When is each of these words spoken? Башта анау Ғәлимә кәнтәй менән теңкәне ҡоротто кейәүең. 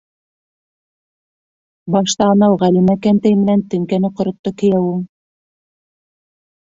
Башта 1.95 2.29
анау 2.35 2.57
Ғәлимә 2.63 2.95
кәнтәй 3.03 3.35
менән 3.41 3.61
теңкәне 3.73 4.11
ҡоротто 4.21 4.55
кейәүең. 4.63 5.05